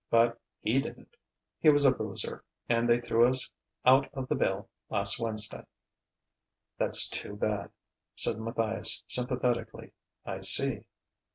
But 0.09 0.41
he 0.63 0.81
didn't. 0.81 1.15
He 1.59 1.69
was 1.69 1.85
a 1.85 1.91
boozer, 1.91 2.43
and 2.67 2.89
they 2.89 2.99
threw 2.99 3.27
us 3.27 3.51
out 3.85 4.09
of 4.15 4.27
the 4.29 4.35
bill 4.35 4.67
last 4.89 5.19
Wednesday." 5.19 5.63
"That's 6.79 7.07
too 7.07 7.35
bad," 7.35 7.69
said 8.15 8.39
Matthias 8.39 9.03
sympathetically. 9.05 9.93
"I 10.25 10.41
see." 10.41 10.85